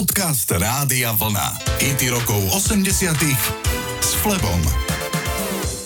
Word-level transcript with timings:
Podcast 0.00 0.48
Rádia 0.48 1.12
Vlna. 1.12 1.60
IT 1.76 2.08
rokov 2.08 2.40
80 2.56 3.20
s 4.00 4.16
Flebom. 4.24 4.60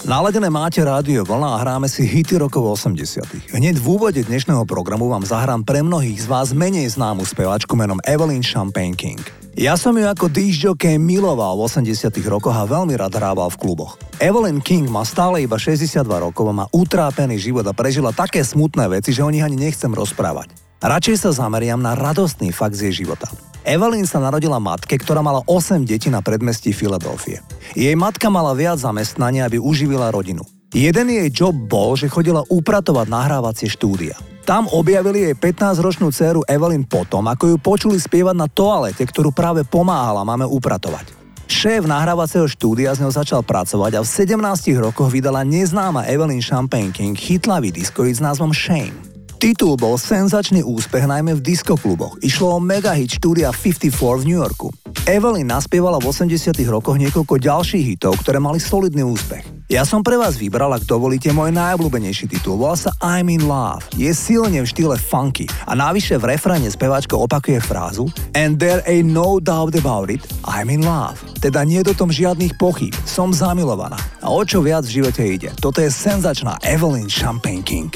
Naladené 0.06 0.46
máte 0.54 0.86
rádio 0.86 1.26
Vlna 1.26 1.58
a 1.58 1.58
hráme 1.58 1.90
si 1.90 2.06
hity 2.06 2.38
rokov 2.38 2.78
80 2.78 3.50
Hneď 3.50 3.74
v 3.74 3.86
úvode 3.90 4.22
dnešného 4.22 4.62
programu 4.70 5.10
vám 5.10 5.26
zahrám 5.26 5.66
pre 5.66 5.82
mnohých 5.82 6.22
z 6.22 6.26
vás 6.30 6.54
menej 6.54 6.94
známu 6.94 7.26
speváčku 7.26 7.74
menom 7.74 7.98
Evelyn 8.06 8.38
Champagne 8.38 8.94
King. 8.94 9.18
Ja 9.58 9.74
som 9.74 9.98
ju 9.98 10.06
ako 10.06 10.30
disjockey 10.30 10.94
miloval 10.94 11.58
v 11.58 11.66
80 11.66 12.14
rokoch 12.30 12.54
a 12.54 12.70
veľmi 12.70 12.94
rád 12.94 13.18
hrával 13.18 13.50
v 13.50 13.66
kluboch. 13.66 13.98
Evelyn 14.22 14.62
King 14.62 14.86
má 14.86 15.02
stále 15.02 15.42
iba 15.42 15.58
62 15.58 16.06
rokov 16.06 16.46
a 16.46 16.54
má 16.62 16.66
utrápený 16.70 17.42
život 17.42 17.66
a 17.66 17.74
prežila 17.74 18.14
také 18.14 18.46
smutné 18.46 18.86
veci, 18.94 19.10
že 19.10 19.26
o 19.26 19.32
nich 19.34 19.42
ani 19.42 19.58
nechcem 19.58 19.90
rozprávať. 19.90 20.54
Radšej 20.78 21.16
sa 21.18 21.34
zameriam 21.34 21.82
na 21.82 21.98
radostný 21.98 22.54
fakt 22.54 22.78
z 22.78 22.94
jej 22.94 23.02
života. 23.02 23.26
Evelyn 23.64 24.04
sa 24.04 24.20
narodila 24.20 24.60
matke, 24.60 25.00
ktorá 25.00 25.24
mala 25.24 25.40
8 25.48 25.88
detí 25.88 26.12
na 26.12 26.20
predmestí 26.20 26.76
Filadelfie. 26.76 27.40
Jej 27.72 27.96
matka 27.96 28.28
mala 28.28 28.52
viac 28.52 28.76
zamestnania, 28.76 29.48
aby 29.48 29.56
uživila 29.56 30.12
rodinu. 30.12 30.44
Jeden 30.76 31.08
jej 31.08 31.32
job 31.32 31.56
bol, 31.56 31.96
že 31.96 32.12
chodila 32.12 32.44
upratovať 32.52 33.08
nahrávacie 33.08 33.72
štúdia. 33.72 34.20
Tam 34.44 34.68
objavili 34.68 35.24
jej 35.24 35.32
15-ročnú 35.32 36.12
dceru 36.12 36.44
Evelyn 36.44 36.84
potom, 36.84 37.24
ako 37.24 37.54
ju 37.54 37.56
počuli 37.56 37.96
spievať 37.96 38.36
na 38.36 38.52
toalete, 38.52 39.00
ktorú 39.00 39.32
práve 39.32 39.64
pomáhala 39.64 40.20
máme 40.28 40.44
upratovať. 40.44 41.16
Šéf 41.48 41.88
nahrávacieho 41.88 42.44
štúdia 42.44 42.92
z 42.92 43.04
ňou 43.04 43.12
začal 43.16 43.40
pracovať 43.40 43.96
a 43.96 44.04
v 44.04 44.08
17 44.08 44.36
rokoch 44.76 45.08
vydala 45.08 45.40
neznáma 45.40 46.04
Evelyn 46.04 46.44
Champagne 46.44 46.92
King 46.92 47.16
chytlavý 47.16 47.72
diskoid 47.72 48.16
s 48.16 48.20
názvom 48.20 48.52
Shame. 48.52 49.13
Titul 49.44 49.76
bol 49.76 50.00
senzačný 50.00 50.64
úspech 50.64 51.04
najmä 51.04 51.36
v 51.36 51.44
diskokluboch. 51.44 52.16
Išlo 52.24 52.56
o 52.56 52.64
megahit 52.64 53.20
štúdia 53.20 53.52
54 53.52 53.92
v 53.92 54.32
New 54.32 54.40
Yorku. 54.40 54.72
Evelyn 55.04 55.52
naspievala 55.52 56.00
v 56.00 56.08
80 56.08 56.56
rokoch 56.64 56.96
niekoľko 56.96 57.44
ďalších 57.44 57.84
hitov, 57.92 58.16
ktoré 58.24 58.40
mali 58.40 58.56
solidný 58.56 59.04
úspech. 59.04 59.44
Ja 59.68 59.84
som 59.84 60.00
pre 60.00 60.16
vás 60.16 60.40
vybral, 60.40 60.72
ak 60.72 60.88
dovolíte, 60.88 61.28
môj 61.36 61.52
najobľúbenejší 61.60 62.32
titul. 62.32 62.56
Volá 62.56 62.72
sa 62.72 62.96
I'm 63.04 63.28
in 63.28 63.44
love. 63.44 63.84
Je 64.00 64.08
silne 64.16 64.64
v 64.64 64.64
štýle 64.64 64.96
funky 64.96 65.44
a 65.68 65.76
navyše 65.76 66.16
v 66.16 66.32
refréne 66.32 66.72
speváčka 66.72 67.12
opakuje 67.12 67.60
frázu 67.60 68.08
And 68.32 68.56
there 68.56 68.80
ain't 68.88 69.12
no 69.12 69.44
doubt 69.44 69.76
about 69.76 70.08
it, 70.08 70.24
I'm 70.48 70.72
in 70.72 70.88
love. 70.88 71.20
Teda 71.44 71.68
nie 71.68 71.84
je 71.84 71.92
do 71.92 72.00
tom 72.00 72.08
žiadnych 72.08 72.56
pochyb, 72.56 72.96
som 73.04 73.28
zamilovaná. 73.28 74.00
A 74.24 74.32
o 74.32 74.40
čo 74.40 74.64
viac 74.64 74.88
v 74.88 75.04
živote 75.04 75.20
ide? 75.20 75.52
Toto 75.60 75.84
je 75.84 75.92
senzačná 75.92 76.56
Evelyn 76.64 77.12
Champagne 77.12 77.60
King. 77.60 77.92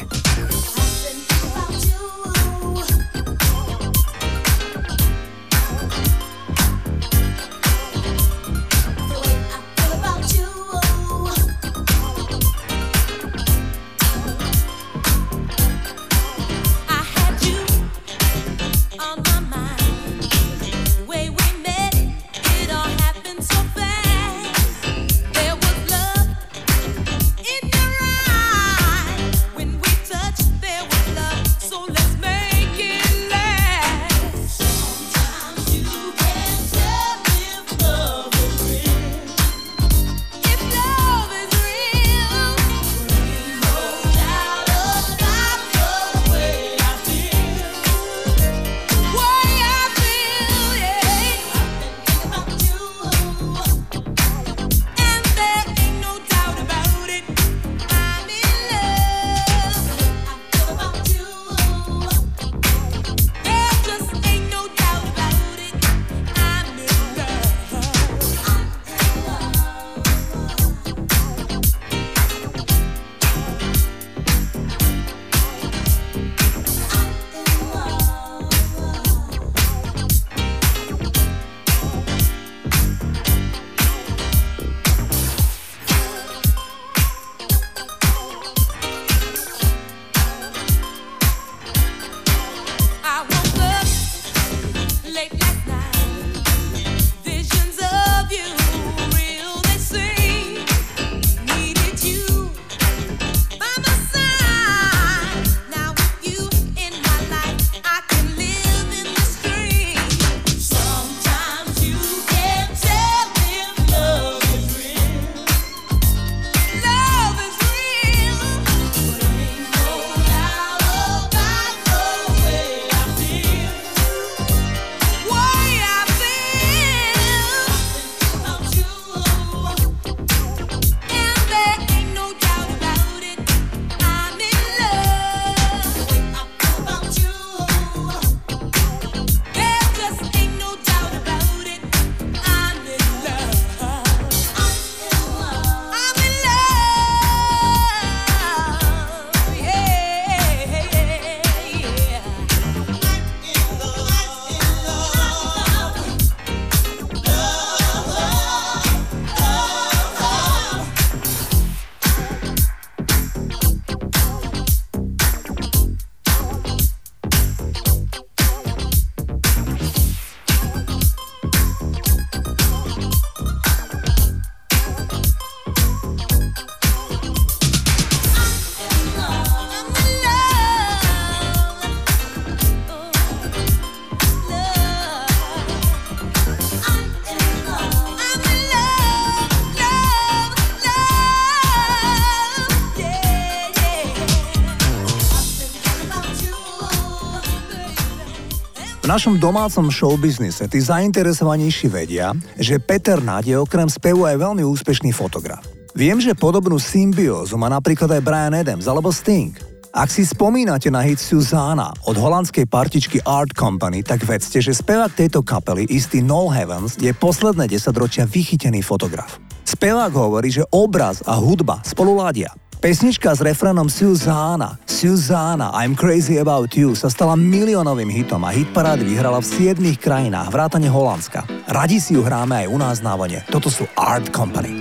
Našom 199.08 199.40
domácom 199.40 199.88
showbiznise 199.88 200.68
tí 200.68 200.84
zainteresovanejší 200.84 201.88
vedia, 201.88 202.36
že 202.60 202.76
Peter 202.76 203.16
Náď 203.16 203.44
je 203.48 203.56
okrem 203.56 203.88
spevu 203.88 204.28
aj 204.28 204.36
veľmi 204.36 204.60
úspešný 204.68 205.16
fotograf. 205.16 205.64
Viem, 205.96 206.20
že 206.20 206.36
podobnú 206.36 206.76
symbiózu 206.76 207.56
má 207.56 207.72
napríklad 207.72 208.12
aj 208.12 208.20
Brian 208.20 208.52
Adams 208.52 208.84
alebo 208.84 209.08
Sting. 209.08 209.56
Ak 209.96 210.12
si 210.12 210.28
spomínate 210.28 210.92
na 210.92 211.00
hit 211.00 211.16
Susanna 211.16 211.88
od 212.04 212.20
holandskej 212.20 212.68
partičky 212.68 213.24
Art 213.24 213.56
Company, 213.56 214.04
tak 214.04 214.28
vedzte, 214.28 214.60
že 214.60 214.76
spevák 214.76 215.16
tejto 215.16 215.40
kapely, 215.40 215.88
istý 215.88 216.20
No 216.20 216.52
Heavens, 216.52 217.00
je 217.00 217.08
posledné 217.16 217.64
desaťročia 217.64 218.28
vychytený 218.28 218.84
fotograf. 218.84 219.40
Spevák 219.64 220.12
hovorí, 220.12 220.52
že 220.52 220.68
obraz 220.68 221.24
a 221.24 221.40
hudba 221.40 221.80
spolu 221.80 222.12
ládia. 222.12 222.52
Pesnička 222.78 223.34
s 223.34 223.42
refrénom 223.42 223.90
Susanna, 223.90 224.78
Susanna, 224.86 225.74
I'm 225.74 225.98
crazy 225.98 226.38
about 226.38 226.70
you 226.78 226.94
sa 226.94 227.10
stala 227.10 227.34
miliónovým 227.34 228.06
hitom 228.06 228.38
a 228.46 228.54
hitparády 228.54 229.02
vyhrala 229.02 229.42
v 229.42 229.74
7 229.74 229.98
krajinách, 229.98 230.46
vrátane 230.54 230.86
Holandska. 230.86 231.42
Radi 231.66 231.98
si 231.98 232.14
ju 232.14 232.22
hráme 232.22 232.62
aj 232.62 232.66
u 232.70 232.78
nás 232.78 233.02
na 233.02 233.18
vone. 233.18 233.42
Toto 233.50 233.66
sú 233.66 233.82
Art 233.98 234.30
Company. 234.30 234.78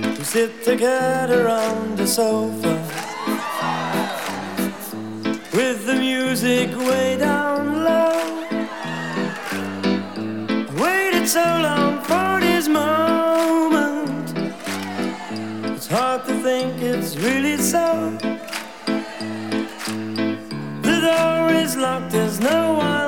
With 5.50 5.82
the 5.90 5.98
music 5.98 6.70
way 6.78 7.18
down 7.18 7.82
low. 7.82 8.14
waited 10.78 11.26
so 11.26 11.42
long 11.42 11.98
for 12.06 12.38
this 12.38 12.70
moment. 12.70 13.67
Think 16.68 16.82
it's 16.82 17.16
really 17.16 17.56
so. 17.56 18.16
The 20.82 21.00
door 21.00 21.50
is 21.50 21.76
locked, 21.76 22.10
there's 22.12 22.40
no 22.40 22.74
one 22.74 23.07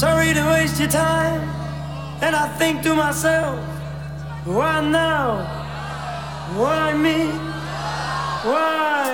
sorry 0.00 0.32
to 0.32 0.42
waste 0.46 0.80
your 0.80 0.88
time. 0.88 1.42
And 2.22 2.34
I 2.34 2.48
think 2.56 2.82
to 2.84 2.94
myself, 2.94 3.58
Why 4.46 4.80
now? 4.80 5.44
Why 6.56 6.96
me? 6.96 7.28
Why? 8.50 9.04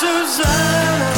Susanna, 0.00 1.17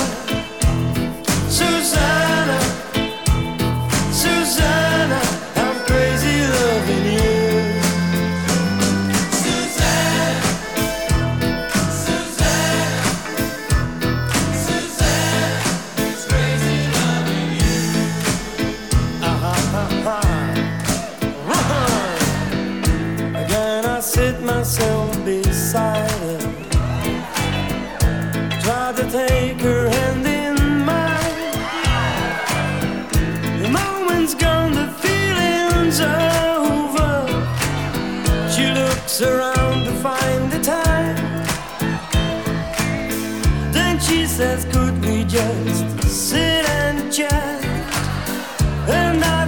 She 38.60 38.66
looks 38.66 39.22
around 39.22 39.86
to 39.86 39.92
find 40.02 40.52
the 40.52 40.60
time. 40.60 41.16
Then 43.72 43.98
she 43.98 44.26
says, 44.26 44.66
Could 44.66 45.02
we 45.02 45.24
just 45.24 46.02
sit 46.02 46.68
and 46.68 47.10
chat? 47.10 47.64
And 48.86 49.24
I 49.24 49.39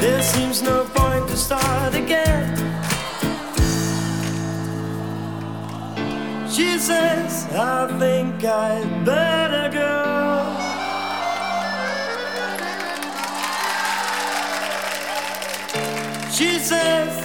There 0.00 0.22
seems 0.22 0.62
no 0.62 0.84
point 0.94 1.28
to 1.28 1.36
start 1.36 1.94
again. 1.94 2.56
She 6.50 6.78
says, 6.78 7.46
I 7.52 7.86
think 7.98 8.42
I'd 8.42 9.04
better 9.04 9.68
go. 9.70 9.90
She 16.32 16.58
says 16.58 17.19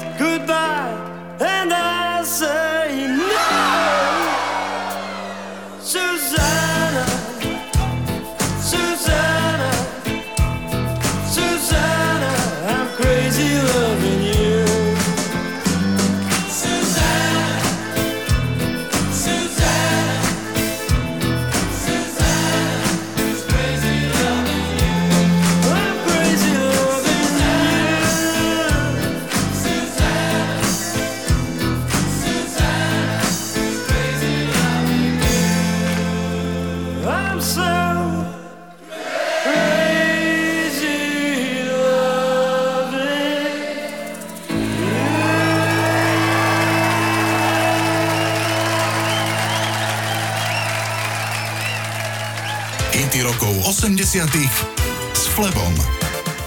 80 54.16 54.32
s 55.12 55.28
Flebom. 55.36 55.76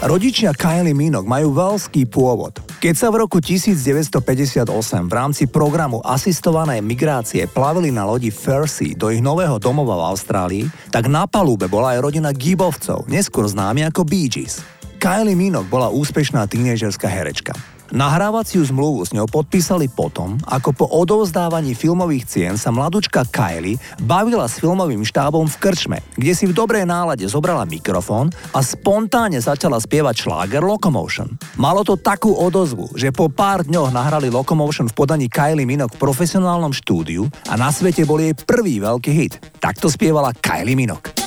Rodičia 0.01 0.57
Kylie 0.57 0.97
Minogue 0.97 1.29
majú 1.29 1.53
veľský 1.53 2.09
pôvod. 2.09 2.57
Keď 2.81 2.95
sa 2.97 3.13
v 3.13 3.21
roku 3.21 3.45
1958 3.45 4.65
v 5.05 5.13
rámci 5.13 5.45
programu 5.45 6.01
asistovanej 6.01 6.81
migrácie 6.81 7.45
plavili 7.45 7.93
na 7.93 8.09
lodi 8.09 8.33
Fersey 8.33 8.97
do 8.97 9.13
ich 9.13 9.21
nového 9.21 9.61
domova 9.61 10.01
v 10.01 10.07
Austrálii, 10.17 10.65
tak 10.89 11.13
na 11.13 11.29
palube 11.29 11.69
bola 11.69 11.93
aj 11.93 12.09
rodina 12.09 12.33
Gibovcov, 12.33 13.05
neskôr 13.05 13.45
známi 13.45 13.85
ako 13.85 14.01
Bee 14.01 14.33
Gees. 14.33 14.65
Kylie 14.97 15.37
Minogue 15.37 15.69
bola 15.69 15.93
úspešná 15.93 16.49
tínežerská 16.49 17.05
herečka. 17.05 17.53
Nahrávaciu 17.89 18.61
zmluvu 18.69 19.09
s 19.09 19.17
ňou 19.17 19.25
podpísali 19.25 19.89
potom, 19.89 20.37
ako 20.45 20.71
po 20.77 20.87
odovzdávaní 20.93 21.73
filmových 21.73 22.25
cien 22.29 22.55
sa 22.61 22.69
mladučka 22.69 23.25
Kylie 23.25 23.81
bavila 24.05 24.45
s 24.45 24.61
filmovým 24.61 25.09
štábom 25.09 25.49
v 25.49 25.57
krčme, 25.57 25.99
kde 26.13 26.33
si 26.37 26.45
v 26.45 26.53
dobrej 26.53 26.85
nálade 26.85 27.25
zobrala 27.25 27.65
mikrofón 27.65 28.29
a 28.53 28.61
spontánne 28.61 29.41
začala 29.41 29.81
spievať 29.81 30.29
šláger 30.29 30.61
Locomotion. 30.61 31.33
Malo 31.57 31.81
to 31.81 31.97
takú 31.97 32.37
odozvu, 32.37 32.93
že 32.93 33.09
po 33.09 33.33
pár 33.33 33.65
dňoch 33.65 33.89
nahrali 33.89 34.29
Locomotion 34.29 34.93
v 34.93 34.97
podaní 34.97 35.27
Kylie 35.33 35.65
Minogue 35.65 35.97
v 35.97 36.03
profesionálnom 36.05 36.77
štúdiu 36.77 37.25
a 37.49 37.57
na 37.57 37.73
svete 37.73 38.05
bol 38.05 38.21
jej 38.21 38.37
prvý 38.37 38.85
veľký 38.85 39.11
hit. 39.17 39.41
Takto 39.59 39.89
spievala 39.89 40.37
Kylie 40.37 40.77
Minogue. 40.77 41.18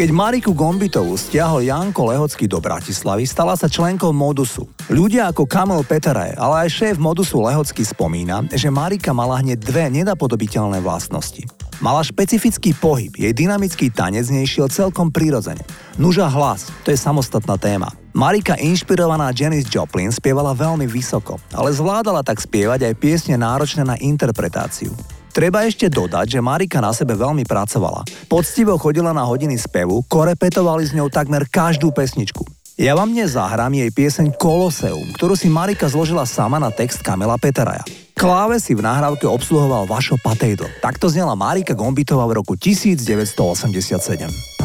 Keď 0.00 0.16
Mariku 0.16 0.56
Gombitovú 0.56 1.12
stiahol 1.12 1.68
Janko 1.68 2.08
Lehocký 2.08 2.48
do 2.48 2.56
Bratislavy, 2.56 3.28
stala 3.28 3.52
sa 3.52 3.68
členkou 3.68 4.16
Modusu. 4.16 4.64
Ľudia 4.88 5.28
ako 5.28 5.44
Kamil 5.44 5.84
Peteraj, 5.84 6.40
ale 6.40 6.64
aj 6.64 6.72
šéf 6.72 6.96
Modusu 6.96 7.36
Lehocký 7.44 7.84
spomína, 7.84 8.48
že 8.48 8.72
Marika 8.72 9.12
mala 9.12 9.44
hneď 9.44 9.60
dve 9.60 9.92
nedapodobiteľné 9.92 10.80
vlastnosti. 10.80 11.44
Mala 11.84 12.00
špecifický 12.00 12.72
pohyb, 12.80 13.12
jej 13.12 13.28
dynamický 13.36 13.92
tanec 13.92 14.24
nej 14.32 14.48
šiel 14.48 14.72
celkom 14.72 15.12
prirodzene. 15.12 15.60
Nuža 16.00 16.32
hlas, 16.32 16.72
to 16.80 16.88
je 16.88 16.96
samostatná 16.96 17.60
téma. 17.60 17.92
Marika, 18.16 18.56
inšpirovaná 18.56 19.36
Janis 19.36 19.68
Joplin, 19.68 20.08
spievala 20.08 20.56
veľmi 20.56 20.88
vysoko, 20.88 21.36
ale 21.52 21.76
zvládala 21.76 22.24
tak 22.24 22.40
spievať 22.40 22.88
aj 22.88 22.94
piesne 22.96 23.36
náročné 23.36 23.84
na 23.84 24.00
interpretáciu. 24.00 24.96
Treba 25.30 25.62
ešte 25.62 25.86
dodať, 25.86 26.26
že 26.26 26.40
Marika 26.42 26.82
na 26.82 26.90
sebe 26.90 27.14
veľmi 27.14 27.46
pracovala. 27.46 28.02
Poctivo 28.26 28.74
chodila 28.76 29.14
na 29.14 29.22
hodiny 29.22 29.54
spevu, 29.54 30.02
korepetovali 30.10 30.82
s 30.82 30.92
ňou 30.92 31.06
takmer 31.06 31.46
každú 31.46 31.94
pesničku. 31.94 32.42
Ja 32.80 32.96
vám 32.96 33.12
dnes 33.12 33.36
zahrám 33.36 33.76
jej 33.76 33.92
pieseň 33.92 34.40
Koloseum, 34.40 35.12
ktorú 35.14 35.36
si 35.36 35.52
Marika 35.52 35.86
zložila 35.86 36.24
sama 36.24 36.56
na 36.56 36.72
text 36.72 37.04
Kamila 37.04 37.36
Peteraja. 37.36 37.84
Kláve 38.16 38.56
si 38.60 38.72
v 38.72 38.84
nahrávke 38.84 39.28
obsluhoval 39.28 39.84
Vašo 39.84 40.16
Patejdl. 40.20 40.68
Takto 40.80 41.12
znela 41.12 41.36
Marika 41.36 41.76
Gombitová 41.76 42.24
v 42.28 42.40
roku 42.40 42.56
1987. 42.56 44.59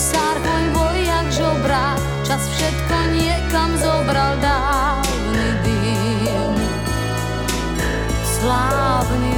sarwoń, 0.00 0.72
bo 0.74 0.92
jak 0.92 1.32
żobra 1.32 1.94
Czas 2.30 2.48
wszystko 2.48 2.94
niekam 3.14 3.78
zobral 3.78 4.40
dawny 4.40 5.46
dym. 5.64 6.54
Sławny 8.40 9.29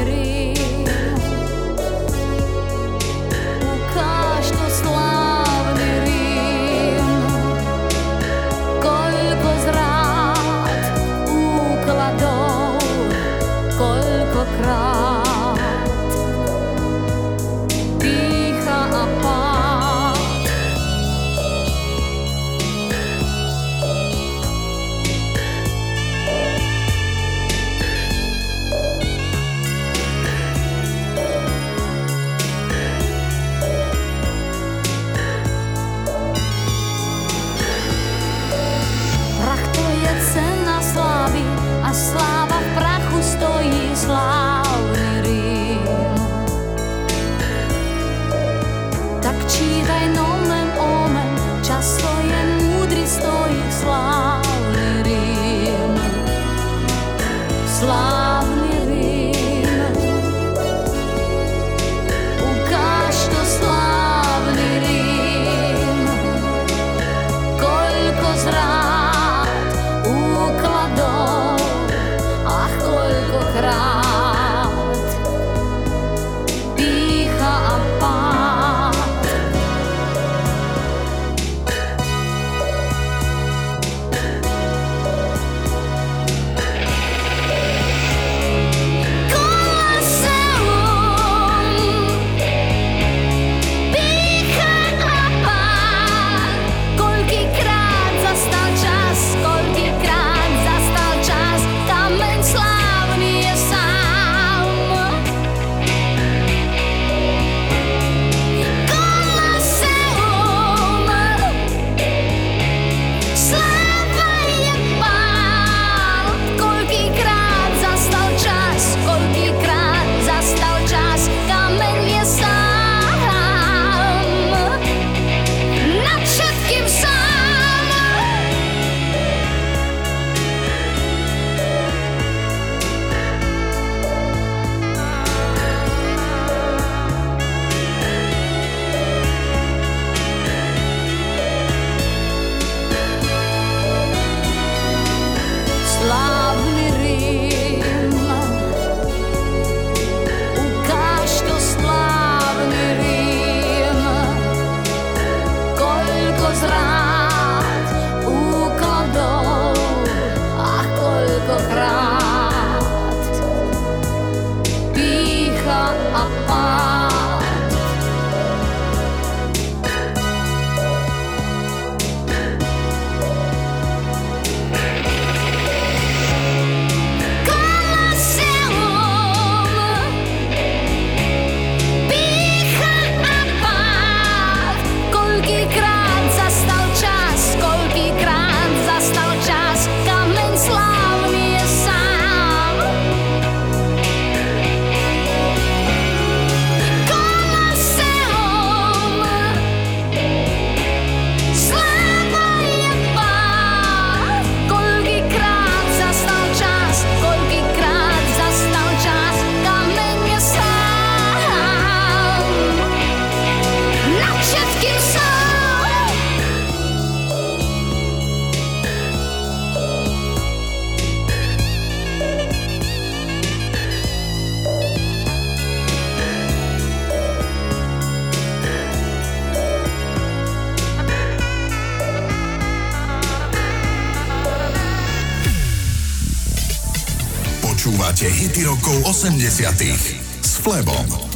rokov 238.92 239.24
80. 239.24 240.20
s 240.44 240.60
Flebom. 240.60 241.31